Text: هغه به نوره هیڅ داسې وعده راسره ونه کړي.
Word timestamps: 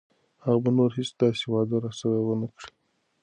هغه 0.43 0.57
به 0.63 0.69
نوره 0.77 0.93
هیڅ 0.99 1.09
داسې 1.21 1.43
وعده 1.51 1.75
راسره 1.83 2.17
ونه 2.21 2.47
کړي. 2.57 2.71